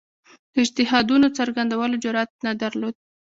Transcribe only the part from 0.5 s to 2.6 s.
د اجتهادونو څرګندولو جرئت نه